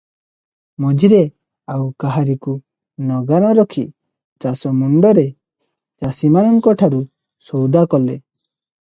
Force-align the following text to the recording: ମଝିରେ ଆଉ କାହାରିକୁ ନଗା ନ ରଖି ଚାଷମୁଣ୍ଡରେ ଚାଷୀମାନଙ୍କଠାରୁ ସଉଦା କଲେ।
ମଝିରେ 0.85 1.19
ଆଉ 1.73 1.83
କାହାରିକୁ 2.03 2.55
ନଗା 3.11 3.43
ନ 3.45 3.53
ରଖି 3.61 3.85
ଚାଷମୁଣ୍ଡରେ 4.47 5.29
ଚାଷୀମାନଙ୍କଠାରୁ 6.07 7.07
ସଉଦା 7.53 7.89
କଲେ। 7.97 8.23